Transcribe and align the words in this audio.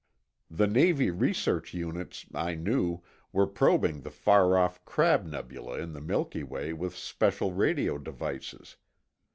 The 0.49 0.65
Navy 0.65 1.11
research 1.11 1.75
units, 1.75 2.25
I 2.33 2.55
knew, 2.55 3.03
were 3.31 3.45
probing 3.45 4.01
the 4.01 4.09
far 4.09 4.57
off 4.57 4.83
Crab 4.83 5.27
nebula 5.27 5.77
in 5.79 5.93
the 5.93 6.01
Milky 6.01 6.41
Way 6.41 6.73
with 6.73 6.97
special 6.97 7.53
radio 7.53 7.99
devices. 7.99 8.77